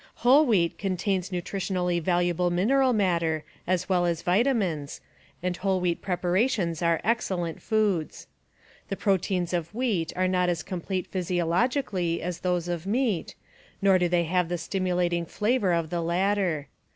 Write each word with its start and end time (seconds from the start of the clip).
Whole 0.25 0.47
wheat 0.47 0.79
contains 0.79 1.29
nutritionally 1.29 2.01
valuable 2.01 2.49
mineral 2.49 2.91
matter 2.91 3.43
as 3.67 3.87
well 3.87 4.07
as 4.07 4.23
vitamins, 4.23 4.99
and 5.43 5.55
whole 5.57 5.79
wheat 5.79 6.01
preparations 6.01 6.81
are 6.81 6.99
excellent 7.03 7.61
foods. 7.61 8.25
The 8.89 8.95
proteins 8.95 9.53
of 9.53 9.75
wheat 9.75 10.11
are 10.15 10.27
not 10.27 10.49
as 10.49 10.63
complete 10.63 11.05
physiologically 11.05 12.19
as 12.19 12.39
those 12.39 12.67
of 12.67 12.87
meat, 12.87 13.35
nor 13.79 13.99
do 13.99 14.09
they 14.09 14.23
have 14.23 14.49
the 14.49 14.57
stimulating 14.57 15.23
flavor 15.27 15.71
of 15.71 15.91
the 15.91 16.01
latter. 16.01 16.67